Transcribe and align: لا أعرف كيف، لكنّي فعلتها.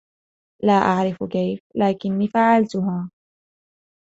لا 0.63 0.73
أعرف 0.73 1.23
كيف، 1.23 1.59
لكنّي 1.75 2.27
فعلتها. 2.27 3.09